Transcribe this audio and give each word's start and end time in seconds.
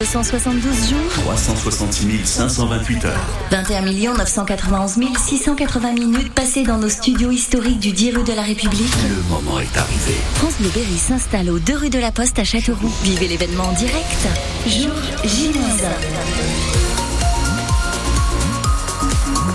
272 0.00 0.90
jours, 0.90 1.10
366 1.24 2.24
528 2.24 3.04
heures. 3.04 3.26
21 3.50 3.82
991 4.14 4.96
680 5.18 5.92
minutes 5.94 6.32
passées 6.32 6.62
dans 6.62 6.78
nos 6.78 6.88
studios 6.88 7.32
historiques 7.32 7.80
du 7.80 7.90
10 7.90 8.12
rue 8.12 8.22
de 8.22 8.32
la 8.32 8.42
République. 8.42 8.94
Le 9.08 9.22
moment 9.28 9.58
est 9.58 9.76
arrivé. 9.76 10.14
France 10.36 10.54
Bleu 10.60 10.70
Berry 10.72 10.96
s'installe 10.96 11.50
aux 11.50 11.58
2 11.58 11.76
rue 11.76 11.90
de 11.90 11.98
la 11.98 12.12
Poste 12.12 12.38
à 12.38 12.44
Châteauroux. 12.44 12.94
Vivez 13.02 13.26
l'événement 13.26 13.64
en 13.64 13.72
direct. 13.72 14.28
Jour 14.68 14.94
j 15.24 15.50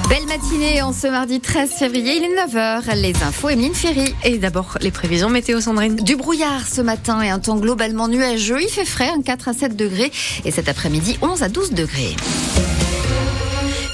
Belle 0.10 0.26
matinée 0.28 0.82
en 0.82 0.94
ce 0.94 1.08
mardi 1.08 1.40
13 1.40 1.72
février, 1.72 2.18
il 2.18 2.24
est 2.24 2.46
9h. 2.46 2.96
Les 2.96 3.16
infos, 3.24 3.50
Emeline 3.50 3.74
Ferry. 3.74 4.14
Et 4.24 4.38
d'abord, 4.38 4.78
les 4.82 4.92
prévisions 4.92 5.30
météo, 5.30 5.62
Sandrine. 5.62 5.96
Du 5.96 6.16
brouillard 6.16 6.68
ce 6.68 6.82
matin 6.82 7.22
et 7.22 7.30
un 7.30 7.40
temps 7.40 7.58
globalement 7.58 8.08
nuageux. 8.08 8.62
Il 8.62 8.70
fait 8.70 8.86
frais, 8.86 9.10
un 9.10 9.22
4 9.22 9.48
à 9.48 9.54
7 9.54 9.76
degrés. 9.76 10.12
Et 10.46 10.52
cet 10.52 10.68
après-midi, 10.68 11.18
11 11.22 11.44
à 11.44 11.50
12 11.50 11.72
degrés. 11.72 12.16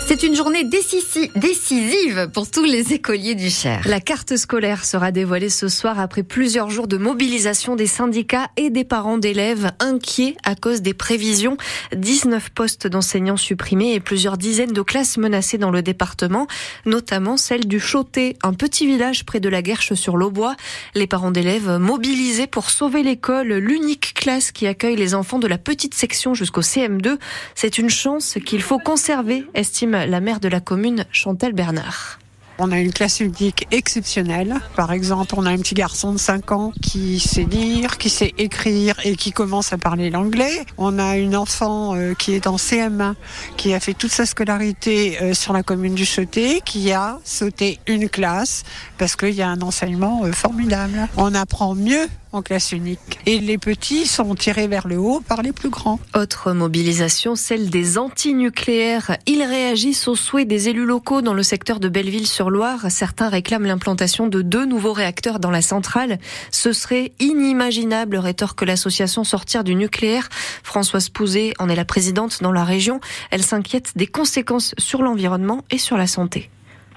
C'est 0.09 0.23
une 0.23 0.35
journée 0.35 0.63
décisive 0.63 2.31
pour 2.33 2.49
tous 2.49 2.63
les 2.63 2.93
écoliers 2.93 3.35
du 3.35 3.51
Cher. 3.51 3.83
La 3.85 3.99
carte 3.99 4.37
scolaire 4.37 4.83
sera 4.83 5.11
dévoilée 5.11 5.51
ce 5.51 5.67
soir 5.67 5.99
après 5.99 6.23
plusieurs 6.23 6.71
jours 6.71 6.87
de 6.87 6.97
mobilisation 6.97 7.75
des 7.75 7.85
syndicats 7.85 8.47
et 8.57 8.71
des 8.71 8.83
parents 8.83 9.19
d'élèves 9.19 9.71
inquiets 9.79 10.35
à 10.43 10.55
cause 10.55 10.81
des 10.81 10.95
prévisions. 10.95 11.57
19 11.95 12.49
postes 12.49 12.87
d'enseignants 12.87 13.37
supprimés 13.37 13.93
et 13.93 13.99
plusieurs 13.99 14.39
dizaines 14.39 14.73
de 14.73 14.81
classes 14.81 15.19
menacées 15.19 15.59
dans 15.59 15.69
le 15.69 15.83
département, 15.83 16.47
notamment 16.87 17.37
celle 17.37 17.67
du 17.67 17.79
Chauté, 17.79 18.35
un 18.41 18.55
petit 18.55 18.87
village 18.87 19.27
près 19.27 19.39
de 19.39 19.47
la 19.47 19.61
Guerche 19.61 19.93
sur 19.93 20.17
l'Aubois. 20.17 20.55
Les 20.95 21.05
parents 21.05 21.29
d'élèves 21.29 21.77
mobilisés 21.77 22.47
pour 22.47 22.71
sauver 22.71 23.03
l'école, 23.03 23.53
l'unique 23.53 24.15
classe 24.15 24.51
qui 24.51 24.65
accueille 24.65 24.95
les 24.95 25.13
enfants 25.13 25.37
de 25.37 25.45
la 25.45 25.59
petite 25.59 25.93
section 25.93 26.33
jusqu'au 26.33 26.61
CM2. 26.61 27.19
C'est 27.53 27.77
une 27.77 27.91
chance 27.91 28.39
qu'il 28.43 28.63
faut 28.63 28.79
conserver, 28.79 29.45
estime 29.53 29.98
la 30.05 30.19
maire 30.19 30.39
de 30.39 30.47
la 30.47 30.59
commune, 30.59 31.05
Chantal 31.11 31.53
Bernard. 31.53 32.19
On 32.61 32.73
a 32.73 32.79
une 32.79 32.91
classe 32.91 33.21
unique 33.21 33.67
exceptionnelle. 33.71 34.55
Par 34.75 34.91
exemple, 34.91 35.33
on 35.37 35.45
a 35.45 35.49
un 35.49 35.57
petit 35.59 35.75
garçon 35.75 36.11
de 36.11 36.17
5 36.17 36.51
ans 36.51 36.73
qui 36.81 37.17
sait 37.17 37.45
lire, 37.45 37.97
qui 37.97 38.09
sait 38.09 38.33
écrire 38.37 38.95
et 39.05 39.15
qui 39.15 39.31
commence 39.31 39.71
à 39.71 39.77
parler 39.77 40.09
l'anglais. 40.09 40.65
On 40.77 40.99
a 40.99 41.15
une 41.15 41.37
enfant 41.37 41.95
euh, 41.95 42.13
qui 42.15 42.33
est 42.33 42.47
en 42.47 42.57
CM1, 42.57 43.13
qui 43.55 43.73
a 43.73 43.79
fait 43.79 43.93
toute 43.93 44.11
sa 44.11 44.25
scolarité 44.25 45.17
euh, 45.21 45.33
sur 45.33 45.53
la 45.53 45.63
commune 45.63 45.95
du 45.95 46.05
Chauté, 46.05 46.59
qui 46.65 46.91
a 46.91 47.19
sauté 47.23 47.79
une 47.87 48.09
classe 48.09 48.63
parce 48.97 49.15
qu'il 49.15 49.35
y 49.35 49.41
a 49.41 49.47
un 49.47 49.61
enseignement 49.61 50.25
euh, 50.25 50.33
formidable. 50.33 51.07
On 51.15 51.33
apprend 51.35 51.75
mieux 51.75 52.09
en 52.31 52.41
classe 52.41 52.71
unique. 52.71 53.19
Et 53.25 53.39
les 53.39 53.57
petits 53.57 54.05
sont 54.05 54.35
tirés 54.35 54.67
vers 54.67 54.87
le 54.87 54.97
haut 54.97 55.21
par 55.21 55.41
les 55.41 55.51
plus 55.51 55.69
grands. 55.69 55.99
Autre 56.15 56.53
mobilisation, 56.53 57.35
celle 57.35 57.69
des 57.69 57.97
antinucléaires. 57.97 59.17
Ils 59.25 59.43
réagissent 59.43 60.07
aux 60.07 60.15
souhaits 60.15 60.47
des 60.47 60.69
élus 60.69 60.85
locaux 60.85 61.21
dans 61.21 61.33
le 61.33 61.43
secteur 61.43 61.79
de 61.79 61.89
Belleville-sur-Loire. 61.89 62.89
Certains 62.89 63.29
réclament 63.29 63.65
l'implantation 63.65 64.27
de 64.27 64.41
deux 64.41 64.65
nouveaux 64.65 64.93
réacteurs 64.93 65.39
dans 65.39 65.51
la 65.51 65.61
centrale. 65.61 66.19
Ce 66.51 66.73
serait 66.73 67.13
inimaginable, 67.19 68.17
rétorque 68.17 68.61
l'association 68.61 69.23
Sortir 69.23 69.63
du 69.63 69.75
nucléaire. 69.75 70.29
Françoise 70.63 71.09
Pouzet 71.09 71.53
en 71.59 71.69
est 71.69 71.75
la 71.75 71.85
présidente 71.85 72.41
dans 72.41 72.51
la 72.51 72.63
région. 72.63 72.99
Elle 73.31 73.43
s'inquiète 73.43 73.93
des 73.95 74.07
conséquences 74.07 74.73
sur 74.77 75.01
l'environnement 75.01 75.63
et 75.71 75.77
sur 75.77 75.97
la 75.97 76.07
santé. 76.07 76.49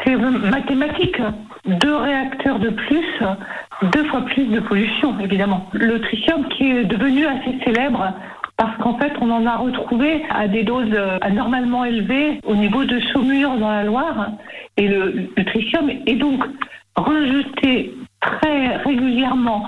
C'est 0.05 0.17
mathématique. 0.17 1.17
Deux 1.64 1.97
réacteurs 1.97 2.58
de 2.58 2.70
plus, 2.70 3.06
deux 3.92 4.05
fois 4.05 4.22
plus 4.22 4.47
de 4.47 4.61
pollution, 4.61 5.19
évidemment. 5.20 5.69
Le 5.72 6.00
tritium 6.00 6.48
qui 6.48 6.70
est 6.70 6.84
devenu 6.84 7.27
assez 7.27 7.58
célèbre 7.64 8.12
parce 8.56 8.77
qu'en 8.78 8.98
fait, 8.98 9.12
on 9.20 9.30
en 9.30 9.47
a 9.47 9.56
retrouvé 9.56 10.25
à 10.30 10.48
des 10.48 10.62
doses 10.64 10.97
anormalement 11.20 11.84
élevées 11.84 12.41
au 12.45 12.55
niveau 12.55 12.84
de 12.84 13.00
Saumur 13.12 13.56
dans 13.58 13.70
la 13.70 13.84
Loire. 13.84 14.30
Et 14.77 14.89
le, 14.89 15.28
le 15.36 15.45
tritium 15.45 15.89
est 15.89 16.17
donc 16.17 16.45
rejeté 16.97 17.95
très 18.20 18.77
régulièrement 18.77 19.64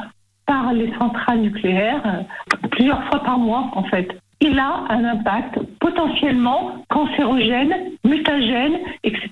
par 0.47 0.73
les 0.73 0.93
centrales 0.99 1.41
nucléaires, 1.41 2.25
plusieurs 2.71 3.03
fois 3.05 3.23
par 3.23 3.39
mois 3.39 3.71
en 3.73 3.85
fait 3.85 4.15
il 4.45 4.59
a 4.59 4.85
un 4.91 5.05
impact 5.05 5.59
potentiellement 5.85 6.83
cancérogène, 6.89 7.75
mutagène, 8.05 8.79
etc. 9.03 9.29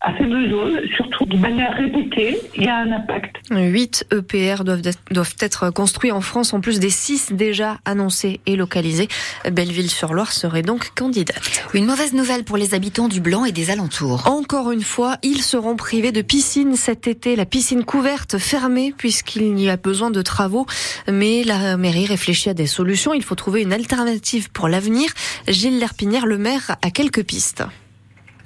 À 0.00 0.12
faible 0.14 0.48
dose, 0.48 0.80
surtout 0.96 1.24
de 1.26 1.36
manière 1.36 1.76
répétée, 1.76 2.36
il 2.56 2.64
y 2.64 2.68
a 2.68 2.78
un 2.78 2.90
impact. 2.90 3.36
8 3.52 4.06
EPR 4.10 4.64
doivent, 4.64 4.82
doivent 5.12 5.36
être 5.38 5.70
construits 5.70 6.10
en 6.10 6.20
France, 6.20 6.54
en 6.54 6.60
plus 6.60 6.80
des 6.80 6.90
6 6.90 7.34
déjà 7.34 7.78
annoncés 7.84 8.40
et 8.46 8.56
localisés. 8.56 9.06
Belleville-sur-Loire 9.48 10.32
serait 10.32 10.62
donc 10.62 10.92
candidate. 10.96 11.68
Une 11.72 11.86
mauvaise 11.86 12.14
nouvelle 12.14 12.42
pour 12.42 12.56
les 12.56 12.74
habitants 12.74 13.06
du 13.06 13.20
Blanc 13.20 13.44
et 13.44 13.52
des 13.52 13.70
alentours. 13.70 14.26
Encore 14.26 14.72
une 14.72 14.82
fois, 14.82 15.18
ils 15.22 15.42
seront 15.42 15.76
privés 15.76 16.10
de 16.10 16.22
piscine 16.22 16.74
cet 16.74 17.06
été. 17.06 17.36
La 17.36 17.46
piscine 17.46 17.84
couverte 17.84 18.38
fermée 18.38 18.92
puisqu'il 18.96 19.56
y 19.60 19.70
a 19.70 19.76
besoin 19.76 20.10
de 20.10 20.22
travaux. 20.22 20.66
Mais 21.08 21.44
la 21.44 21.76
mairie 21.76 22.06
réfléchit 22.06 22.50
à 22.50 22.54
des 22.54 22.66
solutions. 22.66 23.14
Il 23.14 23.22
faut 23.22 23.36
trouver 23.36 23.62
une 23.62 23.72
alternative 23.72 24.50
pour 24.50 24.66
l'avenir. 24.66 25.12
Gilles 25.46 25.78
Le 26.00 26.36
maire, 26.36 26.76
a 26.82 26.90
quelques 26.90 27.22
pistes. 27.22 27.62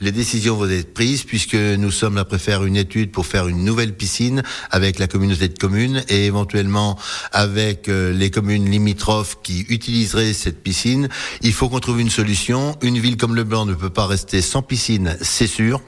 Les 0.01 0.13
décisions 0.13 0.57
vont 0.57 0.69
être 0.69 0.93
prises 0.93 1.23
puisque 1.23 1.55
nous 1.55 1.91
sommes 1.91 2.19
après 2.19 2.39
faire 2.39 2.65
une 2.65 2.77
étude 2.77 3.11
pour 3.13 3.25
faire 3.25 3.49
une 3.49 3.65
nouvelle 3.65 3.95
piscine 3.95 4.43
avec 4.71 4.99
la 4.99 5.07
communauté 5.07 5.49
de 5.49 5.59
communes 5.59 6.03
et 6.09 6.27
éventuellement 6.27 6.99
avec 7.33 7.89
euh, 7.89 8.13
les 8.13 8.31
communes 8.31 8.71
limitrophes 8.71 9.39
qui 9.43 9.65
utiliseraient 9.71 10.35
cette 10.35 10.63
piscine. 10.63 11.09
Il 11.41 11.55
faut 11.55 11.71
qu'on 11.71 11.81
trouve 11.81 12.01
une 12.01 12.11
solution. 12.11 12.77
Une 12.83 12.99
ville 12.99 13.17
comme 13.17 13.35
Le 13.35 13.45
Blanc 13.45 13.65
ne 13.65 13.75
peut 13.75 13.91
pas 13.91 14.07
rester 14.07 14.43
sans 14.43 14.61
piscine, 14.61 15.17
c'est 15.23 15.47
sûr. 15.47 15.81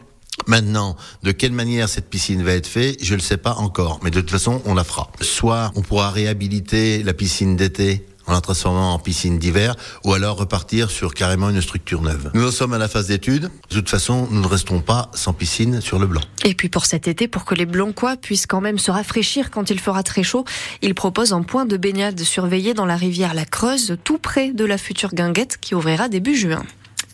Maintenant, 0.46 0.96
de 1.22 1.32
quelle 1.32 1.52
manière 1.52 1.88
cette 1.88 2.08
piscine 2.08 2.42
va 2.42 2.52
être 2.52 2.66
faite, 2.66 3.04
je 3.04 3.12
ne 3.12 3.18
le 3.18 3.22
sais 3.22 3.36
pas 3.36 3.54
encore, 3.56 4.00
mais 4.02 4.10
de 4.10 4.20
toute 4.20 4.30
façon, 4.30 4.62
on 4.64 4.74
la 4.74 4.84
fera. 4.84 5.10
Soit 5.20 5.72
on 5.74 5.82
pourra 5.82 6.10
réhabiliter 6.10 7.02
la 7.02 7.12
piscine 7.12 7.56
d'été 7.56 8.06
en 8.28 8.32
la 8.32 8.40
transformant 8.40 8.94
en 8.94 8.98
piscine 8.98 9.38
d'hiver, 9.38 9.74
ou 10.04 10.12
alors 10.12 10.36
repartir 10.36 10.90
sur 10.90 11.14
carrément 11.14 11.50
une 11.50 11.60
structure 11.60 12.02
neuve. 12.02 12.30
Nous 12.34 12.46
en 12.46 12.50
sommes 12.50 12.72
à 12.72 12.78
la 12.78 12.88
phase 12.88 13.08
d'étude. 13.08 13.50
De 13.70 13.74
toute 13.74 13.88
façon, 13.88 14.28
nous 14.30 14.40
ne 14.40 14.46
resterons 14.46 14.80
pas 14.80 15.10
sans 15.14 15.32
piscine 15.32 15.80
sur 15.80 15.98
le 15.98 16.06
blanc. 16.06 16.20
Et 16.44 16.54
puis 16.54 16.68
pour 16.68 16.86
cet 16.86 17.08
été, 17.08 17.26
pour 17.26 17.44
que 17.44 17.54
les 17.54 17.66
Blancois 17.66 18.16
puissent 18.16 18.46
quand 18.46 18.60
même 18.60 18.78
se 18.78 18.90
rafraîchir 18.90 19.50
quand 19.50 19.70
il 19.70 19.80
fera 19.80 20.02
très 20.02 20.22
chaud, 20.22 20.44
il 20.82 20.94
propose 20.94 21.32
un 21.32 21.42
point 21.42 21.64
de 21.64 21.76
baignade 21.76 22.20
surveillé 22.20 22.74
dans 22.74 22.86
la 22.86 22.96
rivière 22.96 23.34
La 23.34 23.44
Creuse, 23.44 23.96
tout 24.04 24.18
près 24.18 24.52
de 24.52 24.64
la 24.64 24.78
future 24.78 25.14
guinguette 25.14 25.58
qui 25.60 25.74
ouvrira 25.74 26.08
début 26.08 26.36
juin. 26.36 26.62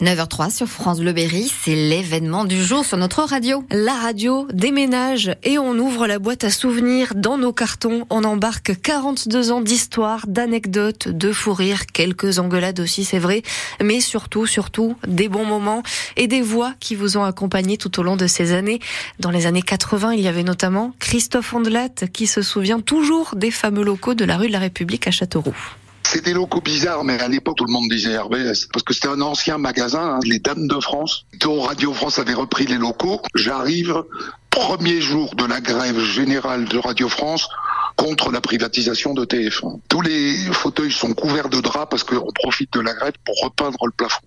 9h03 0.00 0.50
sur 0.50 0.66
France 0.66 0.98
Bleu 0.98 1.12
Berry, 1.12 1.50
c'est 1.62 1.76
l'événement 1.76 2.44
du 2.44 2.62
jour 2.62 2.84
sur 2.84 2.96
notre 2.96 3.22
radio. 3.22 3.64
La 3.70 3.94
radio 3.94 4.48
déménage 4.52 5.36
et 5.44 5.56
on 5.56 5.78
ouvre 5.78 6.08
la 6.08 6.18
boîte 6.18 6.42
à 6.42 6.50
souvenirs 6.50 7.12
dans 7.14 7.38
nos 7.38 7.52
cartons. 7.52 8.04
On 8.10 8.24
embarque 8.24 8.80
42 8.82 9.52
ans 9.52 9.60
d'histoire, 9.60 10.26
d'anecdotes, 10.26 11.08
de 11.08 11.32
fou 11.32 11.52
rires, 11.52 11.86
quelques 11.86 12.40
engueulades 12.40 12.80
aussi, 12.80 13.04
c'est 13.04 13.20
vrai, 13.20 13.42
mais 13.80 14.00
surtout, 14.00 14.46
surtout, 14.46 14.96
des 15.06 15.28
bons 15.28 15.46
moments 15.46 15.84
et 16.16 16.26
des 16.26 16.42
voix 16.42 16.72
qui 16.80 16.96
vous 16.96 17.16
ont 17.16 17.24
accompagné 17.24 17.76
tout 17.76 18.00
au 18.00 18.02
long 18.02 18.16
de 18.16 18.26
ces 18.26 18.52
années. 18.52 18.80
Dans 19.20 19.30
les 19.30 19.46
années 19.46 19.62
80, 19.62 20.14
il 20.14 20.20
y 20.20 20.28
avait 20.28 20.42
notamment 20.42 20.92
Christophe 20.98 21.54
Ondelat 21.54 22.08
qui 22.12 22.26
se 22.26 22.42
souvient 22.42 22.80
toujours 22.80 23.36
des 23.36 23.52
fameux 23.52 23.84
locaux 23.84 24.14
de 24.14 24.24
la 24.24 24.38
rue 24.38 24.48
de 24.48 24.52
la 24.52 24.58
République 24.58 25.06
à 25.06 25.12
Châteauroux. 25.12 25.76
C'est 26.06 26.24
des 26.24 26.32
locaux 26.32 26.60
bizarres, 26.60 27.04
mais 27.04 27.20
à 27.20 27.28
l'époque, 27.28 27.56
tout 27.56 27.64
le 27.64 27.72
monde 27.72 27.88
disait 27.90 28.16
RBS. 28.16 28.66
Parce 28.72 28.82
que 28.84 28.94
c'était 28.94 29.08
un 29.08 29.20
ancien 29.20 29.58
magasin, 29.58 30.16
hein, 30.16 30.20
les 30.24 30.38
Dames 30.38 30.68
de 30.68 30.80
France, 30.80 31.26
dont 31.40 31.60
Radio 31.62 31.92
France 31.92 32.18
avait 32.18 32.34
repris 32.34 32.66
les 32.66 32.76
locaux. 32.76 33.20
J'arrive, 33.34 34.04
premier 34.50 35.00
jour 35.00 35.34
de 35.34 35.44
la 35.44 35.60
grève 35.60 35.98
générale 36.00 36.66
de 36.66 36.78
Radio 36.78 37.08
France, 37.08 37.48
contre 37.96 38.30
la 38.30 38.40
privatisation 38.40 39.14
de 39.14 39.24
TF1. 39.24 39.80
Tous 39.88 40.00
les 40.00 40.36
fauteuils 40.52 40.92
sont 40.92 41.14
couverts 41.14 41.48
de 41.48 41.60
draps 41.60 41.88
parce 41.90 42.04
qu'on 42.04 42.32
profite 42.34 42.72
de 42.72 42.80
la 42.80 42.94
grève 42.94 43.14
pour 43.24 43.34
repeindre 43.42 43.86
le 43.86 43.92
plafond. 43.92 44.22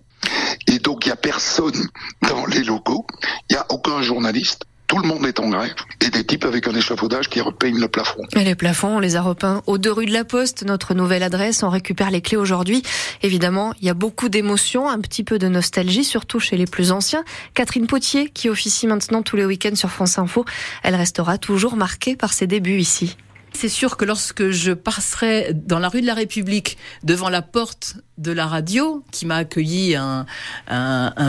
Et 0.66 0.78
donc, 0.78 1.06
il 1.06 1.08
n'y 1.08 1.12
a 1.12 1.16
personne 1.16 1.88
dans 2.28 2.46
les 2.46 2.64
locaux, 2.64 3.06
il 3.48 3.54
n'y 3.54 3.58
a 3.58 3.66
aucun 3.70 4.02
journaliste 4.02 4.64
tout 4.88 4.98
le 4.98 5.06
monde 5.06 5.26
est 5.26 5.38
en 5.38 5.50
grève 5.50 5.74
et 6.00 6.08
des 6.08 6.24
types 6.24 6.44
avec 6.44 6.66
un 6.66 6.74
échafaudage 6.74 7.28
qui 7.28 7.40
repeignent 7.40 7.78
le 7.78 7.88
plafond. 7.88 8.22
Et 8.34 8.42
les 8.42 8.54
plafonds, 8.54 8.96
on 8.96 8.98
les 8.98 9.16
a 9.16 9.22
repeints 9.22 9.62
aux 9.66 9.78
deux 9.78 9.92
rues 9.92 10.06
de 10.06 10.12
la 10.12 10.24
Poste, 10.24 10.64
notre 10.64 10.94
nouvelle 10.94 11.22
adresse. 11.22 11.62
On 11.62 11.68
récupère 11.68 12.10
les 12.10 12.22
clés 12.22 12.38
aujourd'hui. 12.38 12.82
Évidemment, 13.22 13.74
il 13.80 13.86
y 13.86 13.90
a 13.90 13.94
beaucoup 13.94 14.30
d'émotions, 14.30 14.88
un 14.88 14.98
petit 14.98 15.24
peu 15.24 15.38
de 15.38 15.46
nostalgie, 15.46 16.04
surtout 16.04 16.40
chez 16.40 16.56
les 16.56 16.66
plus 16.66 16.90
anciens. 16.90 17.22
Catherine 17.54 17.86
Potier, 17.86 18.30
qui 18.30 18.48
officie 18.48 18.86
maintenant 18.86 19.22
tous 19.22 19.36
les 19.36 19.44
week-ends 19.44 19.76
sur 19.76 19.90
France 19.90 20.18
Info, 20.18 20.44
elle 20.82 20.94
restera 20.94 21.36
toujours 21.36 21.76
marquée 21.76 22.16
par 22.16 22.32
ses 22.32 22.46
débuts 22.46 22.78
ici. 22.78 23.16
C'est 23.60 23.68
sûr 23.68 23.96
que 23.96 24.04
lorsque 24.04 24.50
je 24.50 24.70
passerai 24.70 25.50
dans 25.52 25.80
la 25.80 25.88
rue 25.88 26.00
de 26.00 26.06
la 26.06 26.14
République 26.14 26.78
devant 27.02 27.28
la 27.28 27.42
porte 27.42 27.96
de 28.16 28.30
la 28.30 28.46
radio 28.46 29.02
qui 29.10 29.26
m'a 29.26 29.34
accueilli 29.34 29.96
un, 29.96 30.26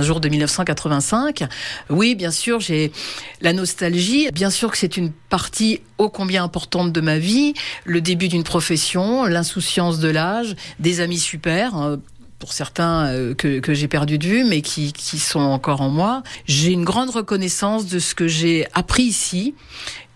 jour 0.04 0.20
de 0.20 0.30
1985, 0.30 1.46
oui, 1.90 2.14
bien 2.14 2.30
sûr, 2.30 2.60
j'ai 2.60 2.92
la 3.42 3.52
nostalgie. 3.52 4.30
Bien 4.32 4.52
sûr 4.52 4.70
que 4.70 4.78
c'est 4.78 4.96
une 4.96 5.12
partie 5.12 5.82
ô 5.98 6.10
combien 6.10 6.44
importante 6.44 6.94
de 6.94 7.02
ma 7.02 7.18
vie, 7.18 7.56
le 7.84 8.00
début 8.00 8.28
d'une 8.28 8.44
profession, 8.44 9.26
l'insouciance 9.26 9.98
de 9.98 10.10
l'âge, 10.10 10.56
des 10.78 11.00
amis 11.00 11.18
super. 11.18 11.82
Euh, 11.82 11.98
pour 12.38 12.54
certains 12.54 13.08
euh, 13.08 13.34
que, 13.34 13.74
j'ai 13.74 13.90
perdu 13.90 14.18
de 14.18 14.26
vue, 14.26 14.44
mais 14.46 14.62
qui 14.62 14.94
sont 15.20 15.42
encore 15.42 15.82
en 15.82 15.90
moi. 15.90 16.24
J'ai 16.46 16.72
une 16.72 16.86
grande 16.86 17.10
reconnaissance 17.10 17.88
de 17.88 18.00
ce 18.00 18.16
que 18.16 18.30
j'ai 18.30 18.66
appris 18.74 19.04
ici 19.04 19.56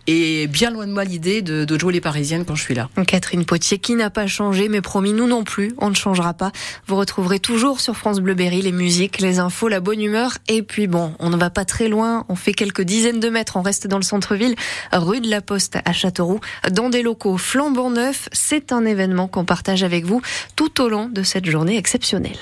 et 0.07 0.47
bien 0.47 0.71
loin 0.71 0.87
de 0.87 0.91
moi 0.91 1.03
l'idée 1.03 1.41
de, 1.41 1.65
de, 1.65 1.79
jouer 1.79 1.93
les 1.93 2.01
Parisiennes 2.01 2.45
quand 2.45 2.55
je 2.55 2.61
suis 2.61 2.75
là. 2.75 2.89
Catherine 3.07 3.45
Potier 3.45 3.77
qui 3.77 3.95
n'a 3.95 4.09
pas 4.09 4.27
changé, 4.27 4.69
mais 4.69 4.81
promis, 4.81 5.13
nous 5.13 5.27
non 5.27 5.43
plus, 5.43 5.73
on 5.77 5.89
ne 5.89 5.95
changera 5.95 6.33
pas. 6.33 6.51
Vous 6.87 6.95
retrouverez 6.95 7.39
toujours 7.39 7.79
sur 7.79 7.95
France 7.95 8.19
Bleu 8.19 8.33
Berry 8.33 8.61
les 8.61 8.71
musiques, 8.71 9.19
les 9.19 9.39
infos, 9.39 9.67
la 9.67 9.79
bonne 9.79 10.01
humeur. 10.01 10.37
Et 10.47 10.61
puis 10.61 10.87
bon, 10.87 11.13
on 11.19 11.29
ne 11.29 11.37
va 11.37 11.49
pas 11.49 11.65
très 11.65 11.87
loin, 11.87 12.25
on 12.29 12.35
fait 12.35 12.53
quelques 12.53 12.81
dizaines 12.81 13.19
de 13.19 13.29
mètres, 13.29 13.57
on 13.57 13.61
reste 13.61 13.87
dans 13.87 13.97
le 13.97 14.03
centre-ville, 14.03 14.55
rue 14.91 15.21
de 15.21 15.29
la 15.29 15.41
Poste 15.41 15.77
à 15.85 15.93
Châteauroux, 15.93 16.39
dans 16.71 16.89
des 16.89 17.01
locaux 17.01 17.37
flambant 17.37 17.89
neufs. 17.89 18.29
C'est 18.31 18.71
un 18.71 18.85
événement 18.85 19.27
qu'on 19.27 19.45
partage 19.45 19.83
avec 19.83 20.05
vous 20.05 20.21
tout 20.55 20.81
au 20.81 20.89
long 20.89 21.07
de 21.07 21.23
cette 21.23 21.45
journée 21.45 21.77
exceptionnelle. 21.77 22.39